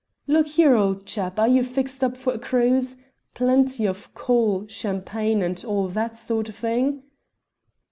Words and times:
"Look 0.25 0.47
here, 0.47 0.75
old 0.75 1.05
chap, 1.05 1.37
are 1.37 1.47
you 1.47 1.61
fixed 1.63 2.03
up 2.03 2.17
for 2.17 2.33
a 2.33 2.39
cruise? 2.39 2.95
Plenty 3.35 3.85
of 3.85 4.11
coal, 4.15 4.65
champagne, 4.67 5.43
and 5.43 5.63
all 5.63 5.89
that 5.89 6.17
sort 6.17 6.49
of 6.49 6.55
thing?" 6.55 7.03